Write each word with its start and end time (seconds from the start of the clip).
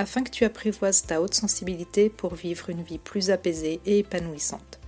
afin 0.00 0.24
que 0.24 0.30
tu 0.30 0.46
apprivoises 0.46 1.02
ta 1.02 1.20
haute 1.20 1.34
sensibilité 1.34 2.08
pour 2.08 2.34
vivre 2.34 2.70
une 2.70 2.82
vie 2.82 2.98
plus 2.98 3.30
apaisée 3.30 3.82
et 3.84 3.98
épanouissante. 3.98 4.80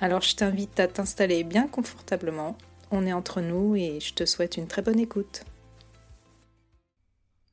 Alors 0.00 0.22
je 0.22 0.34
t'invite 0.34 0.80
à 0.80 0.88
t'installer 0.88 1.44
bien 1.44 1.68
confortablement, 1.68 2.56
on 2.90 3.06
est 3.06 3.12
entre 3.12 3.42
nous 3.42 3.76
et 3.76 4.00
je 4.00 4.14
te 4.14 4.24
souhaite 4.24 4.56
une 4.56 4.66
très 4.66 4.80
bonne 4.80 4.98
écoute. 4.98 5.44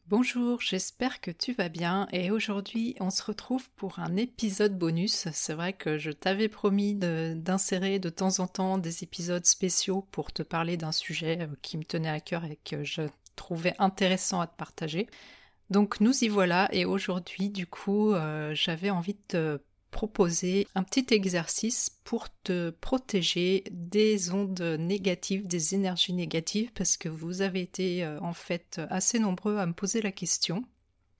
Bonjour, 0.08 0.62
j'espère 0.62 1.20
que 1.20 1.32
tu 1.32 1.52
vas 1.52 1.68
bien 1.68 2.08
et 2.14 2.32
aujourd'hui 2.32 2.96
on 3.02 3.09
se 3.09 3.23
retrouve 3.23 3.70
pour 3.76 4.00
un 4.00 4.16
épisode 4.16 4.78
bonus. 4.78 5.28
C'est 5.34 5.54
vrai 5.54 5.73
que 5.73 5.98
je 5.98 6.12
t'avais 6.12 6.48
promis 6.48 6.96
d'insérer 6.96 8.00
de, 8.00 8.09
temps 8.09 8.40
en 8.40 8.48
temps 8.48 8.78
des 8.78 9.03
épisodes 9.03 9.46
spéciaux 9.46 10.08
pour 10.12 10.31
te 10.31 10.44
parler 10.44 10.78
d'un 10.78 10.94
sujet 10.94 11.40
euh, 11.42 11.48
qui 11.62 11.78
me 11.78 11.84
tenait 11.84 12.09
à 12.09 12.22
cœur 12.22 12.46
et 12.46 12.58
que 12.64 12.86
je 12.86 13.02
trouvais 13.36 13.75
intéressant 13.80 14.40
à 14.40 14.48
te 14.48 14.56
partager. 14.56 15.08
Donc 15.70 16.00
nous 16.02 16.23
y 16.23 16.28
voilà. 16.28 16.67
Et 16.73 16.86
aujourd'hui 16.86 17.50
du 17.50 17.67
coup 17.67 18.14
euh, 18.14 18.53
j'avais 18.53 18.89
envie 18.89 19.14
de 19.14 19.20
te 19.28 19.59
proposer 19.92 20.67
un 20.75 20.84
petit 20.84 21.14
exercice 21.14 21.89
pour 22.03 22.30
te 22.44 22.70
protéger 22.70 23.64
des 23.72 24.31
ondes 24.31 24.62
négatives, 24.80 25.47
des 25.47 25.75
énergies 25.75 26.14
négatives 26.14 26.72
parce 26.73 26.97
que 26.97 27.09
vous 27.09 27.42
avez 27.42 27.62
été 27.62 28.03
euh, 28.03 28.20
en 28.22 28.34
fait 28.34 28.81
assez 28.90 29.20
nombreux 29.20 29.58
à 29.58 29.66
me 29.66 29.73
poser 29.73 30.02
la 30.02 30.12
question. 30.12 30.64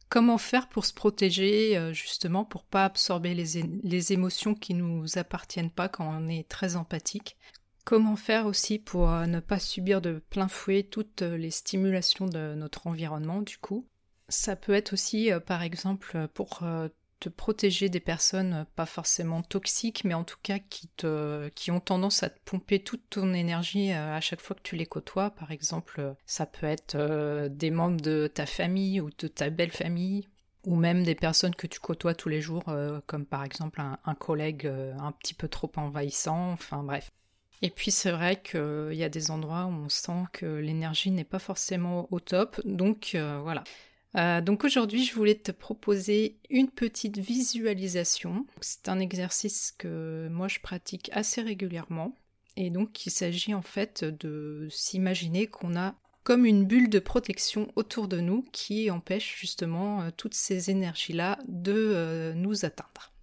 Comment 0.08 0.40
faire 0.40 0.70
pour 0.70 0.86
se 0.86 0.94
protéger 0.94 1.78
euh, 1.78 1.94
justement 1.94 2.44
pour 2.44 2.64
pas 2.64 2.86
absorber 2.86 3.36
les, 3.36 3.62
les 3.84 4.14
émotions 4.14 4.56
qui 4.56 4.74
nous 4.74 5.06
appartiennent 5.20 5.70
pas 5.70 5.90
quand 5.90 6.10
on 6.10 6.28
est 6.28 6.48
très 6.50 6.76
empathique? 6.76 7.38
Comment 7.86 8.16
faire 8.16 8.46
aussi 8.48 8.78
pour 8.78 9.10
ne 9.10 9.40
pas 9.40 9.58
subir 9.58 10.00
de 10.02 10.22
plein 10.30 10.48
fouet 10.48 10.84
toutes 10.84 11.22
les 11.22 11.50
stimulations 11.50 12.28
de 12.28 12.54
notre 12.56 12.86
environnement 12.86 13.42
du 13.42 13.58
coup? 13.58 13.88
Ça 14.30 14.56
peut 14.56 14.74
être 14.74 14.94
aussi, 14.94 15.32
euh, 15.32 15.40
par 15.40 15.64
exemple, 15.64 16.12
euh, 16.16 16.28
pour 16.34 16.64
euh, 16.64 16.88
te 17.20 17.30
protéger 17.30 17.90
des 17.90 18.00
personnes 18.00 18.66
pas 18.76 18.86
forcément 18.86 19.42
toxiques, 19.42 20.06
mais 20.06 20.14
en 20.14 20.24
tout 20.24 20.38
cas 20.42 20.60
qui, 20.60 20.88
te, 20.96 21.50
qui 21.50 21.70
ont 21.70 21.82
tendance 21.82 22.24
à 22.24 22.30
te 22.30 22.40
pomper 22.46 22.82
toute 22.82 23.10
ton 23.10 23.34
énergie 23.34 23.92
à 23.92 24.22
chaque 24.22 24.40
fois 24.40 24.56
que 24.56 24.62
tu 24.62 24.78
les 24.78 24.86
côtoies. 24.86 25.32
Par 25.32 25.52
exemple, 25.52 26.16
ça 26.26 26.46
peut 26.46 26.66
être 26.66 27.50
des 27.50 27.72
membres 27.72 28.00
de 28.00 28.32
ta 28.34 28.46
famille 28.46 29.02
ou 29.02 29.10
de 29.18 29.28
ta 29.28 29.50
belle 29.50 29.72
famille, 29.72 30.30
ou 30.66 30.78
même 30.78 31.04
des 31.04 31.14
personnes 31.16 31.56
que 31.56 31.68
tu 31.68 31.82
côtoies 31.82 32.16
tous 32.16 32.30
les 32.30 32.40
jours, 32.40 32.64
comme 33.06 33.26
par 33.26 33.44
exemple 33.44 33.82
un, 33.82 34.16
collègue 34.16 34.66
un 34.66 35.12
petit 35.12 35.34
peu 35.34 35.50
trop 35.50 35.70
envahissant, 35.76 36.54
enfin 36.54 36.84
bref. 36.84 37.12
Et 37.62 37.70
puis 37.70 37.92
c'est 37.92 38.12
vrai 38.12 38.42
qu'il 38.42 38.94
y 38.94 39.04
a 39.04 39.10
des 39.10 39.30
endroits 39.30 39.66
où 39.66 39.74
on 39.74 39.90
sent 39.90 40.24
que 40.32 40.46
l'énergie 40.46 41.12
n'est 41.12 41.26
pas 41.26 41.40
forcément 41.40 42.08
au 42.12 42.22
top, 42.22 42.62
donc 42.64 43.18
voilà. 43.42 43.66
Euh, 44.16 44.42
donc 44.42 44.64
aujourd'hui, 44.64 45.06
je 45.06 45.14
voulais 45.14 45.36
te 45.36 45.52
proposer 45.52 46.40
une 46.50 46.70
petite 46.70 47.18
visualisation. 47.18 48.46
C'est 48.62 48.90
un 48.90 49.00
exercice 49.00 49.74
que 49.78 50.28
moi 50.32 50.48
je 50.48 50.60
pratique 50.60 51.10
assez 51.14 51.42
régulièrement. 51.42 52.16
Et 52.56 52.70
donc 52.70 53.06
il 53.06 53.12
s'agit 53.12 53.54
en 53.54 53.62
fait 53.62 54.04
de 54.04 54.68
s'imaginer 54.72 55.48
qu'on 55.48 55.78
a 55.78 55.96
comme 56.24 56.46
une 56.46 56.66
bulle 56.66 56.90
de 56.90 57.00
protection 57.00 57.72
autour 57.76 58.08
de 58.08 58.20
nous 58.20 58.46
qui 58.52 58.92
empêche 58.92 59.38
justement 59.40 60.02
euh, 60.02 60.10
toutes 60.16 60.34
ces 60.34 60.70
énergies-là 60.70 61.40
de 61.48 61.74
euh, 61.74 62.34
nous 62.34 62.66
atteindre. 62.66 63.14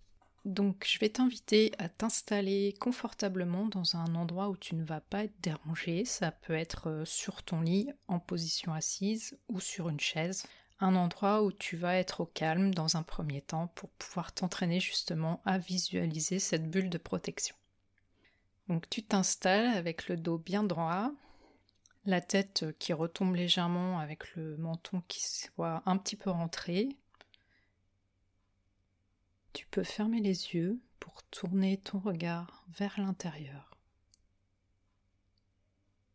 Donc 0.44 0.86
je 0.88 1.00
vais 1.00 1.08
t'inviter 1.08 1.72
à 1.78 1.88
t'installer 1.88 2.75
confortablement 2.78 3.66
dans 3.66 3.96
un 3.96 4.14
endroit 4.14 4.48
où 4.48 4.56
tu 4.56 4.76
ne 4.76 4.84
vas 4.84 5.00
pas 5.00 5.25
être 5.25 5.34
dérangé. 5.42 6.04
Ça 6.04 6.30
peut 6.30 6.54
être 6.54 7.02
sur 7.04 7.42
ton 7.42 7.60
lit 7.60 7.91
en 8.06 8.20
position 8.20 8.72
assise 8.72 9.36
ou 9.48 9.58
sur 9.60 9.88
une 9.88 9.98
chaise 9.98 10.44
un 10.81 10.94
endroit 10.94 11.42
où 11.42 11.53
tu 11.53 11.76
vas 11.76 11.97
être 11.97 12.20
au 12.20 12.26
calme 12.26 12.75
dans 12.75 12.97
un 12.97 13.03
premier 13.03 13.41
temps 13.41 13.69
pour 13.69 13.91
pouvoir 13.91 14.32
t'entraîner 14.32 14.81
justement 14.81 15.41
à 15.44 15.59
visualiser 15.59 16.38
cette 16.38 16.70
bulle 16.70 16.91
de 16.91 16.98
protection. 16.98 17.56
Donc 18.69 18.88
tu 18.91 19.03
t'installes 19.03 19.76
avec 19.76 20.09
le 20.09 20.16
dos 20.16 20.38
bien 20.38 20.64
droit, 20.64 21.12
la 22.04 22.20
tête 22.20 22.66
qui 22.78 22.92
retombe 22.92 23.34
légèrement 23.34 23.98
avec 23.98 24.34
le 24.34 24.56
menton 24.56 25.03
qui 25.09 25.22
soit 25.22 25.82
un 25.87 25.97
petit 25.97 26.16
peu 26.16 26.31
rentré. 26.31 26.88
Tu 29.53 29.66
peux 29.66 29.84
fermer 29.84 30.20
les 30.20 30.54
yeux 30.54 30.81
pour 31.00 31.22
tourner 31.25 31.78
ton 31.78 31.98
regard 31.98 32.64
vers 32.69 33.00
l'intérieur. 33.00 33.76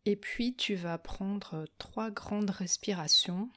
Et 0.05 0.15
puis 0.15 0.55
tu 0.55 0.75
vas 0.75 0.97
prendre 0.97 1.65
trois 1.77 2.09
grandes 2.09 2.49
respirations 2.49 3.49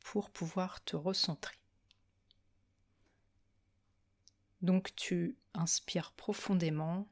pour 0.00 0.30
pouvoir 0.30 0.82
te 0.84 0.96
recentrer. 0.96 1.56
Donc 4.62 4.94
tu 4.96 5.36
inspires 5.54 6.12
profondément 6.12 7.08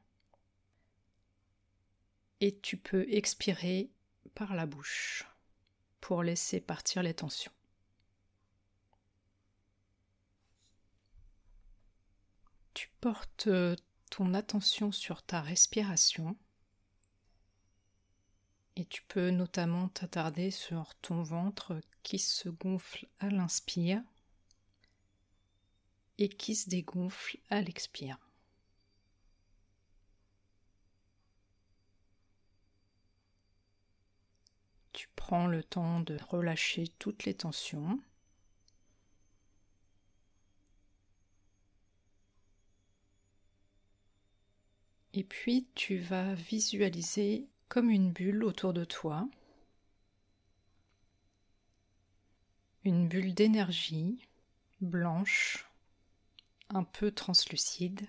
et 2.41 2.57
tu 2.59 2.77
peux 2.77 3.05
expirer 3.09 3.89
par 4.35 4.55
la 4.55 4.65
bouche 4.65 5.25
pour 5.99 6.23
laisser 6.23 6.61
partir 6.61 7.03
les 7.03 7.13
tensions. 7.13 7.51
Tu 12.73 12.89
portes 13.01 13.49
ton 14.09 14.33
attention 14.33 14.91
sur 14.91 15.21
ta 15.23 15.41
respiration 15.41 16.37
et 18.79 18.85
tu 18.85 19.03
peux 19.03 19.29
notamment 19.29 19.89
t'attarder 19.89 20.51
sur 20.51 20.95
ton 21.01 21.21
ventre 21.21 21.81
qui 22.01 22.17
se 22.17 22.47
gonfle 22.47 23.07
à 23.19 23.29
l'inspire 23.29 24.01
et 26.17 26.29
qui 26.29 26.55
se 26.55 26.69
dégonfle 26.69 27.39
à 27.49 27.59
l'expire. 27.59 28.17
Tu 34.93 35.09
prends 35.17 35.47
le 35.47 35.61
temps 35.61 35.99
de 35.99 36.17
relâcher 36.29 36.87
toutes 36.99 37.25
les 37.25 37.33
tensions. 37.33 37.99
Et 45.11 45.25
puis 45.25 45.67
tu 45.75 45.97
vas 45.97 46.33
visualiser 46.33 47.49
comme 47.69 47.91
une 47.91 48.11
bulle 48.11 48.43
autour 48.43 48.73
de 48.73 48.83
toi, 48.83 49.29
une 52.83 53.07
bulle 53.07 53.35
d'énergie 53.35 54.27
blanche, 54.81 55.69
un 56.69 56.83
peu 56.83 57.11
translucide. 57.11 58.07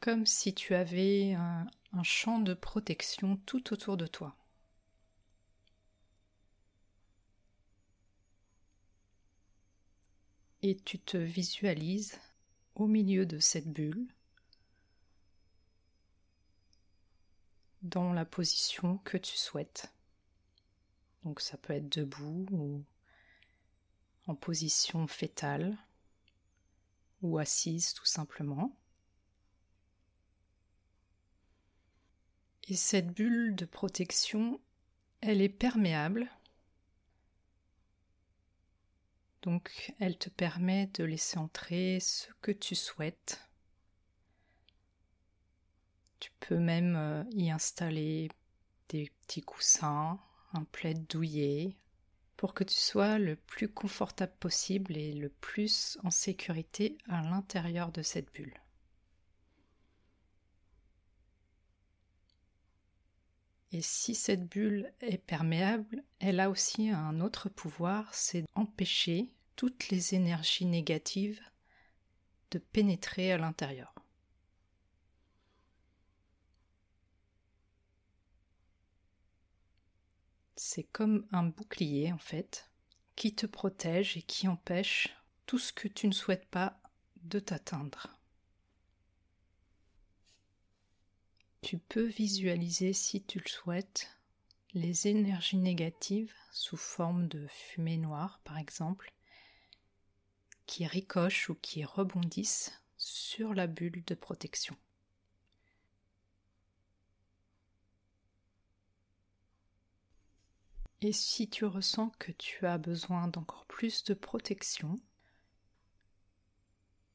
Comme 0.00 0.26
si 0.26 0.54
tu 0.54 0.74
avais 0.74 1.34
un, 1.34 1.66
champ 2.02 2.38
de 2.38 2.54
protection 2.54 3.36
tout 3.46 3.72
autour 3.72 3.96
de 3.96 4.06
toi. 4.06 4.34
Et 10.62 10.76
tu 10.76 10.98
te 10.98 11.16
visualises 11.16 12.18
au 12.74 12.86
milieu 12.86 13.26
de 13.26 13.38
cette 13.38 13.68
bulle 13.68 14.08
dans 17.82 18.12
la 18.12 18.24
position 18.24 18.98
que 18.98 19.16
tu 19.16 19.36
souhaites. 19.36 19.92
Donc 21.24 21.40
ça 21.40 21.56
peut 21.56 21.72
être 21.72 21.88
debout 21.88 22.46
ou 22.50 22.84
en 24.26 24.34
position 24.34 25.06
fétale 25.06 25.76
ou 27.22 27.38
assise 27.38 27.94
tout 27.94 28.06
simplement. 28.06 28.76
Et 32.68 32.76
cette 32.76 33.12
bulle 33.12 33.54
de 33.56 33.64
protection, 33.64 34.60
elle 35.20 35.40
est 35.40 35.48
perméable. 35.48 36.30
Donc 39.42 39.92
elle 39.98 40.16
te 40.16 40.30
permet 40.30 40.86
de 40.94 41.02
laisser 41.02 41.38
entrer 41.38 41.98
ce 42.00 42.28
que 42.40 42.52
tu 42.52 42.76
souhaites 42.76 43.48
tu 46.22 46.30
peux 46.38 46.58
même 46.60 46.94
euh, 46.94 47.24
y 47.32 47.50
installer 47.50 48.28
des 48.90 49.10
petits 49.22 49.40
coussins, 49.40 50.20
un 50.52 50.62
plaid 50.62 51.04
douillet, 51.08 51.74
pour 52.36 52.54
que 52.54 52.62
tu 52.62 52.76
sois 52.76 53.18
le 53.18 53.34
plus 53.34 53.68
confortable 53.68 54.34
possible 54.38 54.96
et 54.96 55.14
le 55.14 55.30
plus 55.30 55.98
en 56.04 56.12
sécurité 56.12 56.96
à 57.08 57.22
l'intérieur 57.22 57.90
de 57.90 58.02
cette 58.02 58.32
bulle. 58.32 58.54
Et 63.72 63.82
si 63.82 64.14
cette 64.14 64.48
bulle 64.48 64.92
est 65.00 65.18
perméable, 65.18 66.04
elle 66.20 66.38
a 66.38 66.50
aussi 66.50 66.88
un 66.88 67.18
autre 67.18 67.48
pouvoir, 67.48 68.14
c'est 68.14 68.44
d'empêcher 68.54 69.34
toutes 69.56 69.88
les 69.88 70.14
énergies 70.14 70.66
négatives 70.66 71.40
de 72.52 72.60
pénétrer 72.60 73.32
à 73.32 73.38
l'intérieur. 73.38 73.92
C'est 80.64 80.84
comme 80.84 81.26
un 81.32 81.42
bouclier 81.42 82.12
en 82.12 82.18
fait, 82.18 82.70
qui 83.16 83.34
te 83.34 83.46
protège 83.46 84.16
et 84.16 84.22
qui 84.22 84.46
empêche 84.46 85.08
tout 85.44 85.58
ce 85.58 85.72
que 85.72 85.88
tu 85.88 86.06
ne 86.06 86.12
souhaites 86.12 86.46
pas 86.46 86.80
de 87.24 87.40
t'atteindre. 87.40 88.16
Tu 91.62 91.78
peux 91.78 92.06
visualiser, 92.06 92.92
si 92.92 93.24
tu 93.24 93.40
le 93.40 93.48
souhaites, 93.48 94.16
les 94.72 95.08
énergies 95.08 95.58
négatives 95.58 96.32
sous 96.52 96.76
forme 96.76 97.26
de 97.26 97.44
fumée 97.48 97.98
noire, 97.98 98.40
par 98.44 98.56
exemple, 98.56 99.12
qui 100.66 100.86
ricochent 100.86 101.50
ou 101.50 101.56
qui 101.56 101.84
rebondissent 101.84 102.80
sur 102.98 103.52
la 103.52 103.66
bulle 103.66 104.04
de 104.06 104.14
protection. 104.14 104.76
Et 111.04 111.10
si 111.10 111.50
tu 111.50 111.64
ressens 111.64 112.10
que 112.20 112.30
tu 112.30 112.64
as 112.64 112.78
besoin 112.78 113.26
d'encore 113.26 113.66
plus 113.66 114.04
de 114.04 114.14
protection, 114.14 115.00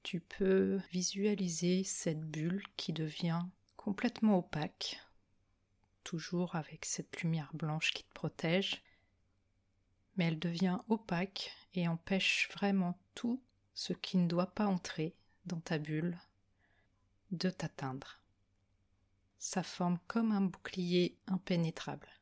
tu 0.03 0.19
peux 0.19 0.81
visualiser 0.91 1.85
cette 1.85 2.19
bulle 2.19 2.61
qui 2.75 2.91
devient 2.91 3.43
complètement 3.77 4.39
opaque, 4.39 4.99
toujours 6.03 6.57
avec 6.57 6.83
cette 6.83 7.21
lumière 7.21 7.51
blanche 7.53 7.93
qui 7.93 8.03
te 8.03 8.13
protège, 8.13 8.83
mais 10.17 10.25
elle 10.25 10.39
devient 10.39 10.79
opaque 10.89 11.55
et 11.73 11.87
empêche 11.87 12.49
vraiment 12.51 12.99
tout 13.15 13.41
ce 13.73 13.93
qui 13.93 14.17
ne 14.17 14.27
doit 14.27 14.53
pas 14.53 14.67
entrer 14.67 15.15
dans 15.45 15.61
ta 15.61 15.77
bulle 15.77 16.19
de 17.31 17.49
t'atteindre. 17.49 18.19
Ça 19.39 19.63
forme 19.63 19.99
comme 20.07 20.33
un 20.33 20.41
bouclier 20.41 21.17
impénétrable. 21.27 22.16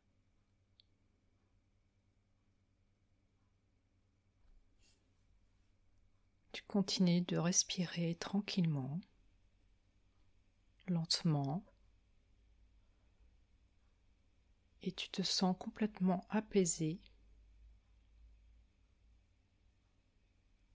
Tu 6.56 6.64
continues 6.64 7.20
de 7.20 7.36
respirer 7.36 8.16
tranquillement 8.16 9.02
lentement 10.88 11.66
et 14.82 14.94
tu 14.94 15.10
te 15.10 15.22
sens 15.22 15.54
complètement 15.60 16.26
apaisé, 16.30 17.02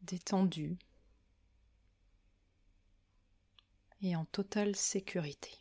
détendu 0.03 0.79
et 4.03 4.15
en 4.17 4.27
totale 4.27 4.77
sécurité. 4.77 5.59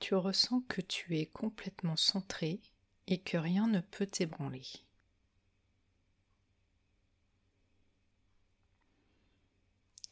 Tu 0.00 0.16
ressens 0.16 0.62
que 0.62 0.80
tu 0.80 1.16
es 1.16 1.26
complètement 1.26 1.94
centré 1.94 2.60
et 3.06 3.20
que 3.20 3.36
rien 3.36 3.68
ne 3.68 3.78
peut 3.78 4.08
t'ébranler. 4.08 4.66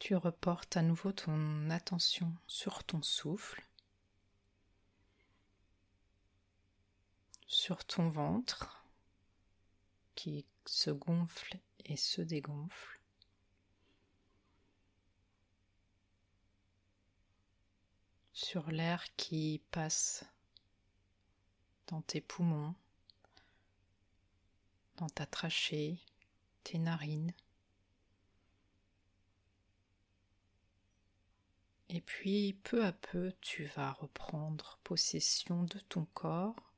Tu 0.05 0.15
reportes 0.15 0.77
à 0.77 0.83
nouveau 0.83 1.13
ton 1.13 1.67
attention 1.71 2.31
sur 2.45 2.83
ton 2.83 3.01
souffle, 3.01 3.65
sur 7.47 7.83
ton 7.85 8.09
ventre 8.09 8.85
qui 10.13 10.45
se 10.67 10.91
gonfle 10.91 11.57
et 11.85 11.97
se 11.97 12.21
dégonfle. 12.21 13.01
sur 18.31 18.69
l'air 18.69 19.03
qui 19.15 19.59
passe 19.71 20.23
dans 21.87 22.03
tes 22.03 22.21
poumons, 22.21 22.75
dans 24.97 25.09
ta 25.09 25.25
trachée, 25.25 25.97
tes 26.63 26.77
narines. 26.77 27.33
Et 31.89 32.01
puis 32.01 32.53
peu 32.63 32.83
à 32.83 32.91
peu, 32.91 33.31
tu 33.41 33.65
vas 33.65 33.91
reprendre 33.93 34.79
possession 34.83 35.63
de 35.63 35.79
ton 35.79 36.05
corps. 36.05 36.73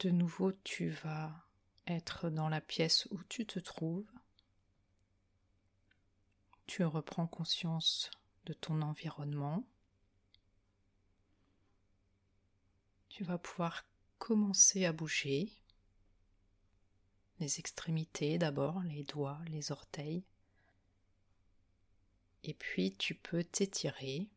De 0.00 0.10
nouveau, 0.10 0.52
tu 0.64 0.90
vas 0.90 1.46
être 1.86 2.28
dans 2.30 2.48
la 2.48 2.60
pièce 2.60 3.06
où 3.10 3.22
tu 3.24 3.46
te 3.46 3.58
trouves. 3.58 4.10
Tu 6.66 6.84
reprends 6.84 7.26
conscience 7.26 8.10
de 8.46 8.52
ton 8.52 8.82
environnement. 8.82 9.64
Tu 13.08 13.24
vas 13.24 13.38
pouvoir 13.38 13.84
commencer 14.18 14.84
à 14.84 14.92
bouger 14.92 15.52
les 17.40 17.58
extrémités 17.58 18.38
d'abord, 18.38 18.82
les 18.82 19.04
doigts, 19.04 19.40
les 19.46 19.72
orteils. 19.72 20.24
Et 22.44 22.54
puis 22.54 22.92
tu 22.96 23.14
peux 23.14 23.44
t'étirer. 23.44 24.28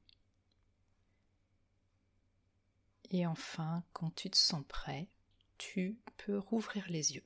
Et 3.12 3.25
enfin, 3.25 3.84
quand 3.94 4.13
tu 4.16 4.30
te 4.30 4.38
sens 4.38 4.63
prêt, 4.68 5.07
tu 5.57 5.97
peux 6.18 6.38
rouvrir 6.38 6.85
les 6.90 7.16
yeux. 7.16 7.24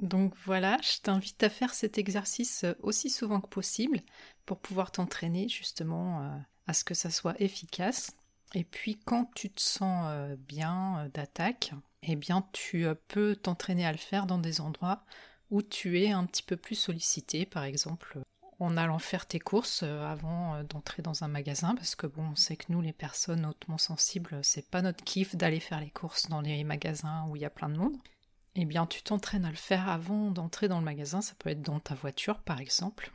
Donc 0.00 0.34
voilà, 0.44 0.78
je 0.82 1.00
t'invite 1.02 1.42
à 1.42 1.50
faire 1.50 1.74
cet 1.74 1.98
exercice 1.98 2.64
aussi 2.80 3.10
souvent 3.10 3.40
que 3.40 3.48
possible 3.48 4.00
pour 4.46 4.58
pouvoir 4.58 4.92
t'entraîner 4.92 5.48
justement 5.48 6.22
euh, 6.22 6.38
à 6.66 6.72
ce 6.72 6.84
que 6.84 6.94
ça 6.94 7.10
soit 7.10 7.38
efficace. 7.40 8.12
Et 8.54 8.64
puis 8.64 8.98
quand 9.04 9.30
tu 9.34 9.50
te 9.50 9.60
sens 9.60 10.06
euh, 10.08 10.36
bien 10.36 11.00
euh, 11.00 11.08
d'attaque, 11.10 11.72
eh 12.02 12.16
bien 12.16 12.48
tu 12.52 12.86
peux 13.08 13.36
t'entraîner 13.36 13.84
à 13.84 13.92
le 13.92 13.98
faire 13.98 14.24
dans 14.24 14.38
des 14.38 14.62
endroits 14.62 15.04
où 15.50 15.62
tu 15.62 16.00
es 16.00 16.10
un 16.10 16.26
petit 16.26 16.42
peu 16.42 16.56
plus 16.56 16.76
sollicité, 16.76 17.46
par 17.46 17.64
exemple 17.64 18.20
en 18.60 18.76
allant 18.76 18.98
faire 18.98 19.26
tes 19.26 19.40
courses 19.40 19.82
euh, 19.82 20.04
avant 20.04 20.54
euh, 20.54 20.62
d'entrer 20.62 21.02
dans 21.02 21.24
un 21.24 21.28
magasin, 21.28 21.74
parce 21.74 21.94
que 21.94 22.06
bon, 22.06 22.30
on 22.32 22.36
sait 22.36 22.56
que 22.56 22.66
nous, 22.68 22.80
les 22.80 22.92
personnes 22.92 23.46
hautement 23.46 23.78
sensibles, 23.78 24.38
c'est 24.42 24.68
pas 24.68 24.82
notre 24.82 25.02
kiff 25.02 25.34
d'aller 25.34 25.60
faire 25.60 25.80
les 25.80 25.90
courses 25.90 26.28
dans 26.28 26.42
les 26.42 26.62
magasins 26.62 27.26
où 27.28 27.36
il 27.36 27.42
y 27.42 27.46
a 27.46 27.50
plein 27.50 27.70
de 27.70 27.76
monde. 27.76 27.96
Eh 28.56 28.64
bien, 28.64 28.86
tu 28.86 29.02
t'entraînes 29.02 29.44
à 29.44 29.50
le 29.50 29.56
faire 29.56 29.88
avant 29.88 30.30
d'entrer 30.30 30.68
dans 30.68 30.78
le 30.78 30.84
magasin, 30.84 31.22
ça 31.22 31.34
peut 31.38 31.50
être 31.50 31.62
dans 31.62 31.80
ta 31.80 31.94
voiture 31.94 32.40
par 32.40 32.60
exemple. 32.60 33.12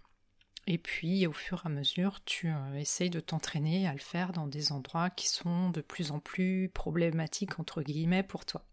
Et 0.67 0.79
puis, 0.79 1.27
au 1.27 1.33
fur 1.33 1.61
et 1.63 1.67
à 1.67 1.69
mesure, 1.69 2.23
tu 2.25 2.49
euh, 2.49 2.75
essayes 2.75 3.11
de 3.11 3.19
t'entraîner 3.19 3.87
à 3.87 3.93
le 3.93 3.99
faire 3.99 4.31
dans 4.33 4.47
des 4.47 4.71
endroits 4.71 5.11
qui 5.11 5.27
sont 5.27 5.69
de 5.69 5.81
plus 5.81 6.09
en 6.11 6.19
plus 6.19 6.69
problématiques, 6.73 7.59
entre 7.59 7.83
guillemets, 7.83 8.23
pour 8.23 8.45
toi. 8.45 8.65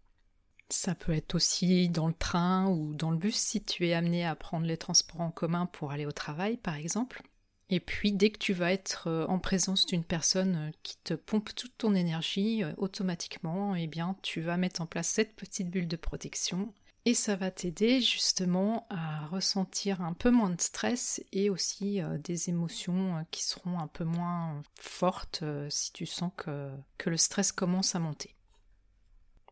Ça 0.73 0.95
peut 0.95 1.13
être 1.13 1.35
aussi 1.35 1.87
dans 1.87 2.07
le 2.07 2.15
train 2.15 2.67
ou 2.67 2.95
dans 2.95 3.11
le 3.11 3.17
bus 3.17 3.35
si 3.35 3.61
tu 3.61 3.87
es 3.87 3.93
amené 3.93 4.25
à 4.25 4.35
prendre 4.35 4.65
les 4.65 4.75
transports 4.75 5.21
en 5.21 5.29
commun 5.29 5.67
pour 5.67 5.91
aller 5.91 6.07
au 6.07 6.11
travail, 6.11 6.57
par 6.57 6.73
exemple. 6.73 7.21
Et 7.69 7.79
puis, 7.79 8.11
dès 8.11 8.31
que 8.31 8.39
tu 8.39 8.53
vas 8.53 8.73
être 8.73 9.07
euh, 9.07 9.27
en 9.27 9.37
présence 9.37 9.85
d'une 9.85 10.03
personne 10.03 10.55
euh, 10.55 10.71
qui 10.81 10.97
te 11.03 11.13
pompe 11.13 11.53
toute 11.53 11.77
ton 11.77 11.93
énergie, 11.93 12.63
euh, 12.63 12.73
automatiquement, 12.77 13.75
eh 13.75 13.85
bien, 13.85 14.17
tu 14.23 14.41
vas 14.41 14.57
mettre 14.57 14.81
en 14.81 14.87
place 14.87 15.09
cette 15.09 15.35
petite 15.35 15.69
bulle 15.69 15.87
de 15.87 15.95
protection. 15.95 16.73
Et 17.05 17.13
ça 17.13 17.35
va 17.35 17.51
t'aider 17.51 18.01
justement 18.01 18.87
à 18.89 19.27
ressentir 19.27 20.01
un 20.01 20.13
peu 20.13 20.31
moins 20.31 20.49
de 20.49 20.59
stress 20.59 21.23
et 21.31 21.51
aussi 21.51 22.01
des 22.23 22.49
émotions 22.49 23.25
qui 23.29 23.43
seront 23.43 23.77
un 23.77 23.87
peu 23.87 24.05
moins 24.05 24.63
fortes 24.79 25.43
si 25.67 25.91
tu 25.91 26.05
sens 26.05 26.31
que 26.35 27.09
le 27.09 27.17
stress 27.17 27.51
commence 27.51 27.93
à 27.93 27.99
monter. 27.99 28.33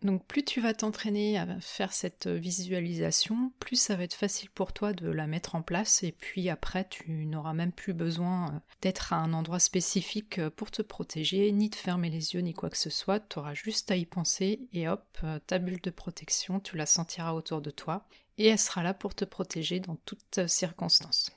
Donc 0.03 0.25
plus 0.25 0.43
tu 0.43 0.61
vas 0.61 0.73
t'entraîner 0.73 1.37
à 1.37 1.45
faire 1.59 1.93
cette 1.93 2.25
visualisation, 2.27 3.51
plus 3.59 3.75
ça 3.75 3.95
va 3.95 4.03
être 4.03 4.15
facile 4.15 4.49
pour 4.49 4.73
toi 4.73 4.93
de 4.93 5.07
la 5.07 5.27
mettre 5.27 5.53
en 5.53 5.61
place 5.61 6.01
et 6.01 6.11
puis 6.11 6.49
après 6.49 6.87
tu 6.89 7.11
n'auras 7.27 7.53
même 7.53 7.71
plus 7.71 7.93
besoin 7.93 8.47
euh, 8.47 8.59
d'être 8.81 9.13
à 9.13 9.17
un 9.17 9.31
endroit 9.33 9.59
spécifique 9.59 10.39
euh, 10.39 10.49
pour 10.49 10.71
te 10.71 10.81
protéger, 10.81 11.51
ni 11.51 11.69
de 11.69 11.75
fermer 11.75 12.09
les 12.09 12.33
yeux, 12.33 12.41
ni 12.41 12.53
quoi 12.53 12.71
que 12.71 12.79
ce 12.79 12.89
soit, 12.89 13.19
tu 13.19 13.37
auras 13.37 13.53
juste 13.53 13.91
à 13.91 13.95
y 13.95 14.07
penser 14.07 14.67
et 14.73 14.87
hop, 14.87 15.05
euh, 15.23 15.37
ta 15.45 15.59
bulle 15.59 15.81
de 15.81 15.91
protection, 15.91 16.59
tu 16.59 16.77
la 16.77 16.87
sentiras 16.87 17.33
autour 17.33 17.61
de 17.61 17.69
toi 17.69 18.07
et 18.39 18.47
elle 18.47 18.59
sera 18.59 18.81
là 18.81 18.95
pour 18.95 19.13
te 19.13 19.25
protéger 19.25 19.79
dans 19.79 19.97
toutes 19.97 20.47
circonstances. 20.47 21.29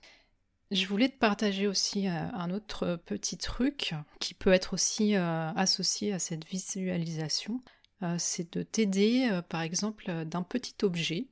Je 0.71 0.87
voulais 0.87 1.11
te 1.11 1.19
partager 1.19 1.67
aussi 1.67 2.07
un 2.09 2.51
autre 2.51 2.99
petit 3.05 3.37
truc 3.37 3.95
qui 4.19 4.33
peut 4.33 4.53
être 4.53 4.73
aussi 4.73 5.15
associé 5.15 6.15
à 6.15 6.19
cette 6.19 6.47
visualisation. 6.47 7.61
Euh, 8.03 8.17
c'est 8.19 8.53
de 8.53 8.63
t'aider, 8.63 9.41
par 9.49 9.63
exemple, 9.63 10.25
d'un 10.25 10.43
petit 10.43 10.75
objet 10.83 11.27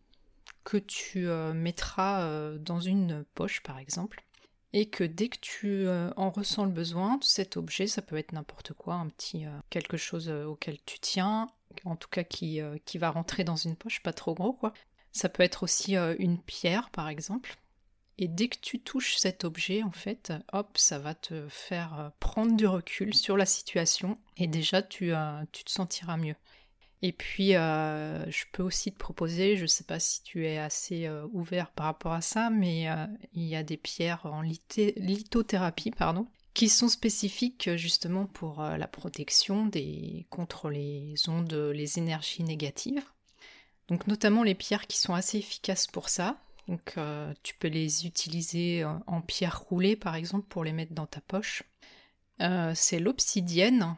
que 0.65 0.77
tu 0.77 1.27
mettras 1.55 2.57
dans 2.59 2.79
une 2.79 3.25
poche, 3.35 3.63
par 3.63 3.79
exemple, 3.79 4.25
et 4.73 4.89
que 4.89 5.03
dès 5.03 5.29
que 5.29 5.39
tu 5.41 5.89
en 6.17 6.31
ressens 6.31 6.67
le 6.67 6.71
besoin, 6.71 7.19
cet 7.21 7.57
objet, 7.57 7.89
ça 7.89 8.01
peut 8.01 8.17
être 8.17 8.33
n'importe 8.33 8.73
quoi, 8.73 8.95
un 8.95 9.09
petit 9.09 9.45
quelque 9.71 9.97
chose 9.97 10.29
auquel 10.29 10.79
tu 10.87 11.01
tiens, 11.01 11.49
en 11.85 11.97
tout 11.97 12.09
cas 12.09 12.23
qui, 12.23 12.61
qui 12.85 12.99
va 12.99 13.11
rentrer 13.11 13.43
dans 13.43 13.57
une 13.57 13.75
poche, 13.75 14.05
pas 14.05 14.13
trop 14.13 14.35
gros, 14.35 14.53
quoi. 14.53 14.73
Ça 15.11 15.29
peut 15.29 15.43
être 15.43 15.65
aussi 15.65 15.97
une 15.97 16.39
pierre, 16.41 16.91
par 16.91 17.09
exemple 17.09 17.57
et 18.19 18.29
dès 18.29 18.49
que 18.49 18.59
tu 18.61 18.81
touches 18.81 19.17
cet 19.17 19.45
objet, 19.45 19.83
en 19.83 19.91
fait, 19.91 20.33
hop, 20.53 20.77
ça 20.77 20.99
va 20.99 21.15
te 21.15 21.49
faire 21.49 21.99
euh, 21.99 22.09
prendre 22.21 22.57
du 22.57 22.67
recul 22.67 23.15
sur 23.15 23.37
la 23.37 23.47
situation 23.47 24.19
et 24.37 24.47
déjà 24.47 24.83
tu, 24.83 25.15
euh, 25.15 25.43
tu 25.53 25.65
te 25.65 25.71
sentiras 25.71 26.17
mieux. 26.17 26.37
Et 27.01 27.13
puis, 27.13 27.57
euh, 27.57 28.31
je 28.31 28.45
peux 28.53 28.63
aussi 28.63 28.93
te 28.93 28.99
proposer, 28.99 29.57
je 29.57 29.63
ne 29.63 29.67
sais 29.67 29.85
pas 29.85 29.99
si 29.99 30.23
tu 30.23 30.47
es 30.47 30.59
assez 30.59 31.11
ouvert 31.33 31.73
par 31.73 31.87
rapport 31.87 32.13
à 32.13 32.21
ça, 32.21 32.49
mais 32.49 32.87
il 33.33 33.43
y 33.43 33.57
a 33.57 33.65
des 33.65 33.77
pierres 33.77 34.25
en 34.25 34.41
lithothérapie, 34.41 35.91
pardon, 35.91 36.29
qui 36.55 36.69
sont 36.69 36.87
spécifiques 36.87 37.75
justement 37.75 38.27
pour 38.27 38.63
la 38.63 38.87
protection 38.87 39.67
des, 39.67 40.29
contre 40.31 40.71
les 40.71 41.15
ondes, 41.29 41.53
les 41.53 41.99
énergies 41.99 42.45
négatives. 42.45 43.03
Donc 43.89 44.07
notamment 44.07 44.45
les 44.45 44.55
pierres 44.55 44.87
qui 44.87 44.97
sont 44.97 45.15
assez 45.15 45.39
efficaces 45.39 45.89
pour 45.89 46.09
ça, 46.09 46.39
donc 46.69 46.95
euh, 46.97 47.33
tu 47.43 47.55
peux 47.55 47.69
les 47.69 48.07
utiliser 48.07 48.85
en 48.85 49.21
pierre 49.21 49.61
roulée 49.61 49.97
par 49.97 50.15
exemple 50.15 50.47
pour 50.49 50.65
les 50.65 50.73
mettre 50.73 50.95
dans 50.95 51.07
ta 51.07 51.21
poche. 51.21 51.65
Euh, 52.41 52.73
c'est 52.75 52.99
l'obsidienne, 52.99 53.97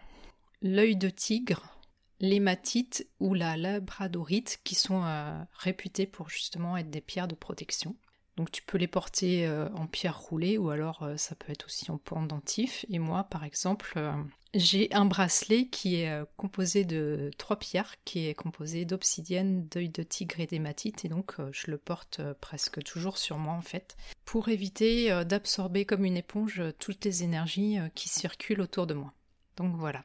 l'œil 0.62 0.96
de 0.96 1.08
tigre, 1.08 1.78
l'hématite 2.20 3.08
ou 3.20 3.34
la 3.34 3.56
labradorite 3.56 4.60
qui 4.64 4.74
sont 4.74 5.04
euh, 5.04 5.38
réputées 5.52 6.06
pour 6.06 6.30
justement 6.30 6.76
être 6.76 6.90
des 6.90 7.00
pierres 7.00 7.28
de 7.28 7.34
protection. 7.34 7.96
Donc 8.36 8.50
tu 8.50 8.62
peux 8.62 8.78
les 8.78 8.88
porter 8.88 9.48
en 9.76 9.86
pierre 9.86 10.18
roulée 10.18 10.58
ou 10.58 10.70
alors 10.70 11.08
ça 11.16 11.36
peut 11.36 11.52
être 11.52 11.66
aussi 11.66 11.92
en 11.92 11.98
pendentif. 11.98 12.84
Et 12.90 12.98
moi 12.98 13.22
par 13.22 13.44
exemple 13.44 13.96
j'ai 14.54 14.92
un 14.94 15.04
bracelet 15.04 15.66
qui 15.66 15.96
est 15.96 16.10
euh, 16.10 16.24
composé 16.36 16.84
de 16.84 17.30
trois 17.38 17.58
pierres, 17.58 17.96
qui 18.04 18.28
est 18.28 18.34
composé 18.34 18.84
d'obsidienne, 18.84 19.66
d'œil 19.68 19.88
de 19.88 20.02
tigre 20.02 20.40
et 20.40 20.46
d'hématite, 20.46 21.04
et 21.04 21.08
donc 21.08 21.34
euh, 21.38 21.48
je 21.52 21.70
le 21.70 21.78
porte 21.78 22.20
euh, 22.20 22.34
presque 22.40 22.82
toujours 22.82 23.18
sur 23.18 23.36
moi 23.36 23.54
en 23.54 23.60
fait, 23.60 23.96
pour 24.24 24.48
éviter 24.48 25.24
d'absorber 25.24 25.84
comme 25.84 26.04
une 26.04 26.16
éponge 26.16 26.62
toutes 26.78 27.04
les 27.04 27.22
énergies 27.24 27.78
qui 27.94 28.08
circulent 28.08 28.60
autour 28.60 28.86
de 28.86 28.94
moi. 28.94 29.12
Donc 29.56 29.74
voilà. 29.74 30.04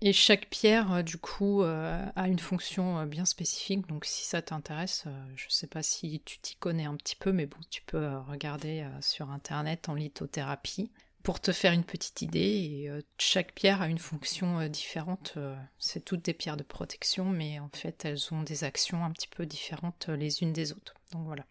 Et 0.00 0.12
chaque 0.12 0.50
pierre, 0.50 1.04
du 1.04 1.18
coup, 1.18 1.62
a 1.62 2.28
une 2.28 2.38
fonction 2.38 3.06
bien 3.06 3.24
spécifique, 3.24 3.86
donc 3.86 4.04
si 4.04 4.24
ça 4.24 4.42
t'intéresse, 4.42 5.04
je 5.36 5.46
sais 5.48 5.68
pas 5.68 5.82
si 5.82 6.20
tu 6.24 6.38
t'y 6.40 6.56
connais 6.56 6.84
un 6.84 6.96
petit 6.96 7.16
peu, 7.16 7.32
mais 7.32 7.46
bon, 7.46 7.58
tu 7.70 7.82
peux 7.82 8.16
regarder 8.28 8.86
sur 9.00 9.30
internet 9.30 9.88
en 9.88 9.94
lithothérapie 9.94 10.90
pour 11.24 11.40
te 11.40 11.52
faire 11.52 11.72
une 11.72 11.84
petite 11.84 12.22
idée. 12.22 12.86
Euh, 12.88 13.00
chaque 13.18 13.54
pierre 13.54 13.80
a 13.80 13.88
une 13.88 13.98
fonction 13.98 14.60
euh, 14.60 14.68
différente. 14.68 15.32
Euh, 15.38 15.56
c'est 15.78 16.04
toutes 16.04 16.26
des 16.26 16.34
pierres 16.34 16.58
de 16.58 16.62
protection, 16.62 17.24
mais 17.24 17.58
en 17.58 17.70
fait, 17.72 18.04
elles 18.04 18.32
ont 18.32 18.42
des 18.42 18.62
actions 18.62 19.04
un 19.04 19.10
petit 19.10 19.26
peu 19.26 19.46
différentes 19.46 20.08
les 20.08 20.42
unes 20.42 20.52
des 20.52 20.72
autres. 20.72 20.94
Donc 21.12 21.24
voilà. 21.24 21.46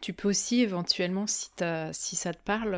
Tu 0.00 0.14
peux 0.14 0.28
aussi 0.28 0.60
éventuellement, 0.60 1.26
si 1.26 1.50
ça 2.16 2.32
te 2.32 2.42
parle, 2.44 2.76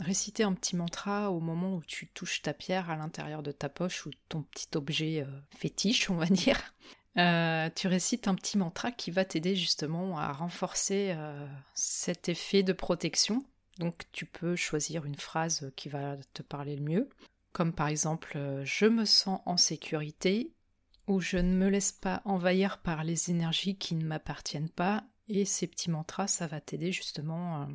réciter 0.00 0.42
un 0.42 0.52
petit 0.52 0.74
mantra 0.74 1.30
au 1.30 1.38
moment 1.38 1.76
où 1.76 1.82
tu 1.86 2.08
touches 2.08 2.42
ta 2.42 2.52
pierre 2.52 2.90
à 2.90 2.96
l'intérieur 2.96 3.44
de 3.44 3.52
ta 3.52 3.68
poche 3.68 4.04
ou 4.04 4.10
ton 4.28 4.42
petit 4.42 4.66
objet 4.74 5.24
fétiche, 5.56 6.10
on 6.10 6.16
va 6.16 6.26
dire. 6.26 6.74
tu 7.14 7.86
récites 7.86 8.26
un 8.26 8.34
petit 8.34 8.58
mantra 8.58 8.90
qui 8.90 9.12
va 9.12 9.24
t'aider 9.24 9.54
justement 9.54 10.18
à 10.18 10.32
renforcer 10.32 11.16
cet 11.74 12.28
effet 12.28 12.64
de 12.64 12.72
protection 12.72 13.44
donc 13.78 14.04
tu 14.12 14.26
peux 14.26 14.56
choisir 14.56 15.04
une 15.04 15.16
phrase 15.16 15.70
qui 15.76 15.88
va 15.88 16.16
te 16.32 16.42
parler 16.42 16.76
le 16.76 16.82
mieux, 16.82 17.08
comme 17.52 17.72
par 17.72 17.88
exemple 17.88 18.32
euh, 18.36 18.62
Je 18.64 18.86
me 18.86 19.04
sens 19.04 19.40
en 19.46 19.56
sécurité 19.56 20.52
ou 21.06 21.20
Je 21.20 21.38
ne 21.38 21.54
me 21.54 21.68
laisse 21.68 21.92
pas 21.92 22.22
envahir 22.24 22.78
par 22.78 23.04
les 23.04 23.30
énergies 23.30 23.76
qui 23.76 23.94
ne 23.94 24.04
m'appartiennent 24.04 24.70
pas. 24.70 25.04
Et 25.28 25.44
ces 25.44 25.66
petits 25.66 25.90
mantras, 25.90 26.26
ça 26.26 26.46
va 26.46 26.60
t'aider 26.60 26.92
justement 26.92 27.62
euh, 27.62 27.66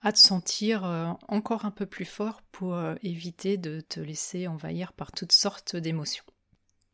à 0.00 0.12
te 0.12 0.18
sentir 0.18 0.84
euh, 0.84 1.12
encore 1.28 1.64
un 1.64 1.70
peu 1.70 1.86
plus 1.86 2.04
fort 2.04 2.42
pour 2.52 2.78
éviter 3.02 3.56
de 3.56 3.80
te 3.80 4.00
laisser 4.00 4.46
envahir 4.46 4.92
par 4.92 5.12
toutes 5.12 5.32
sortes 5.32 5.76
d'émotions. 5.76 6.24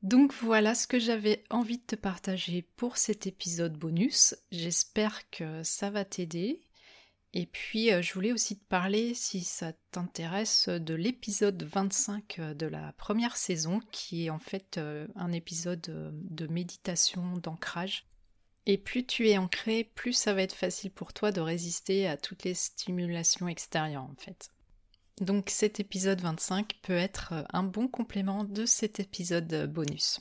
Donc 0.02 0.34
voilà 0.34 0.75
ce 0.75 0.87
que 0.87 0.99
j'avais 0.99 1.42
envie 1.49 1.78
de 1.78 1.82
te 1.82 1.96
partager 1.96 2.62
pour 2.76 2.99
cet 2.99 3.26
épisode 3.26 3.78
bonus. 3.78 4.37
J'espère 4.52 5.30
que 5.30 5.62
ça 5.62 5.88
va 5.88 6.04
t'aider. 6.04 6.61
Et 7.36 7.46
puis, 7.46 7.92
euh, 7.92 8.00
je 8.00 8.14
voulais 8.14 8.32
aussi 8.32 8.56
te 8.56 8.64
parler, 8.64 9.12
si 9.12 9.42
ça 9.42 9.72
t'intéresse, 9.90 10.68
de 10.68 10.94
l'épisode 10.94 11.64
25 11.64 12.38
euh, 12.38 12.54
de 12.54 12.66
la 12.66 12.92
première 12.92 13.36
saison, 13.36 13.80
qui 13.90 14.26
est 14.26 14.30
en 14.30 14.38
fait 14.38 14.78
euh, 14.78 15.08
un 15.16 15.32
épisode 15.32 15.80
de 15.80 16.46
méditation, 16.46 17.36
d'ancrage. 17.38 18.06
Et 18.66 18.78
plus 18.78 19.04
tu 19.04 19.28
es 19.28 19.36
ancré, 19.36 19.82
plus 19.96 20.12
ça 20.12 20.32
va 20.32 20.42
être 20.42 20.54
facile 20.54 20.92
pour 20.92 21.12
toi 21.12 21.32
de 21.32 21.40
résister 21.40 22.06
à 22.06 22.16
toutes 22.16 22.44
les 22.44 22.54
stimulations 22.54 23.48
extérieures, 23.48 24.04
en 24.04 24.14
fait. 24.16 24.50
Donc 25.20 25.50
cet 25.50 25.80
épisode 25.80 26.20
25 26.20 26.74
peut 26.82 26.96
être 26.96 27.44
un 27.52 27.64
bon 27.64 27.88
complément 27.88 28.44
de 28.44 28.64
cet 28.64 29.00
épisode 29.00 29.70
bonus. 29.72 30.20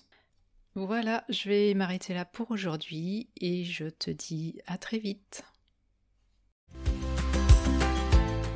Voilà, 0.76 1.24
je 1.30 1.48
vais 1.50 1.74
m'arrêter 1.76 2.16
là 2.16 2.26
pour 2.26 2.50
aujourd'hui 2.50 3.30
et 3.40 3.64
je 3.64 3.86
te 3.86 4.10
dis 4.10 4.60
à 4.66 4.80
très 4.80 4.98
vite. 4.98 5.44